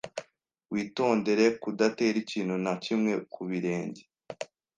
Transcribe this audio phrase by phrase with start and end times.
[0.73, 4.03] Witondere kudatera ikintu na kimwe ku birenge.